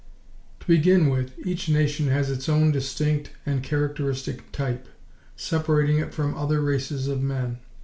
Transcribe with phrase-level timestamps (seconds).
[0.61, 4.87] To begin with, each nation has its own distinct and characteristic type,
[5.35, 7.59] separating it from other races of men.